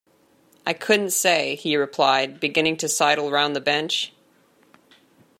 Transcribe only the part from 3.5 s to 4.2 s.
the bench.